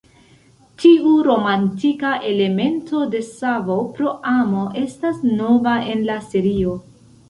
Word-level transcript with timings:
Tiu 0.83 1.11
romantika 1.27 2.15
elemento 2.31 3.03
de 3.13 3.23
savo 3.29 3.79
pro 4.01 4.17
amo 4.35 4.67
estas 4.85 5.25
nova 5.41 5.81
en 5.97 6.07
la 6.13 6.23
serio. 6.35 6.81